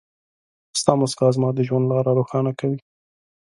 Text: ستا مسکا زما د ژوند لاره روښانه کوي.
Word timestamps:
ستا 0.79 0.93
مسکا 1.01 1.27
زما 1.35 1.49
د 1.55 1.59
ژوند 1.67 1.85
لاره 1.91 2.11
روښانه 2.19 2.51
کوي. 2.59 2.79